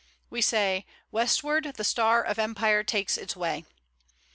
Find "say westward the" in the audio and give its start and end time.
0.41-1.83